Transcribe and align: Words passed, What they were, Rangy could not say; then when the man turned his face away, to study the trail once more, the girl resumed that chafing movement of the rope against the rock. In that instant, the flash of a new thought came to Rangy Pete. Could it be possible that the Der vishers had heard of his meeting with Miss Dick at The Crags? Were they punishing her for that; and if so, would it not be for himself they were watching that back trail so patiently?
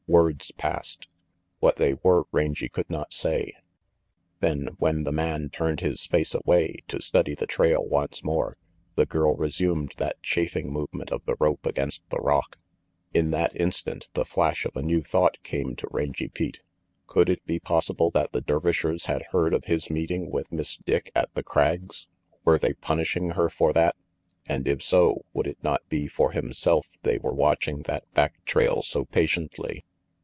Words 0.07 0.51
passed, 0.51 1.07
What 1.61 1.77
they 1.77 1.93
were, 1.93 2.23
Rangy 2.33 2.67
could 2.67 2.89
not 2.89 3.13
say; 3.13 3.53
then 4.41 4.71
when 4.77 5.03
the 5.05 5.13
man 5.13 5.47
turned 5.49 5.79
his 5.79 6.05
face 6.05 6.35
away, 6.35 6.79
to 6.89 7.01
study 7.01 7.33
the 7.33 7.47
trail 7.47 7.85
once 7.85 8.21
more, 8.21 8.57
the 8.95 9.05
girl 9.05 9.37
resumed 9.37 9.93
that 9.95 10.21
chafing 10.21 10.69
movement 10.73 11.11
of 11.13 11.25
the 11.25 11.37
rope 11.39 11.65
against 11.65 12.01
the 12.09 12.17
rock. 12.19 12.57
In 13.13 13.31
that 13.31 13.55
instant, 13.55 14.09
the 14.13 14.25
flash 14.25 14.65
of 14.65 14.75
a 14.75 14.81
new 14.81 15.01
thought 15.01 15.37
came 15.43 15.77
to 15.77 15.87
Rangy 15.91 16.27
Pete. 16.27 16.59
Could 17.07 17.29
it 17.29 17.45
be 17.45 17.57
possible 17.59 18.09
that 18.11 18.33
the 18.33 18.41
Der 18.41 18.59
vishers 18.59 19.05
had 19.05 19.21
heard 19.31 19.53
of 19.53 19.63
his 19.63 19.89
meeting 19.89 20.29
with 20.29 20.51
Miss 20.51 20.75
Dick 20.75 21.09
at 21.15 21.33
The 21.35 21.43
Crags? 21.43 22.09
Were 22.43 22.59
they 22.59 22.73
punishing 22.73 23.29
her 23.29 23.49
for 23.49 23.71
that; 23.71 23.95
and 24.45 24.67
if 24.67 24.83
so, 24.83 25.23
would 25.31 25.47
it 25.47 25.63
not 25.63 25.87
be 25.87 26.09
for 26.09 26.31
himself 26.33 26.89
they 27.03 27.17
were 27.17 27.31
watching 27.33 27.83
that 27.83 28.11
back 28.13 28.43
trail 28.43 28.81
so 28.81 29.05
patiently? 29.05 29.85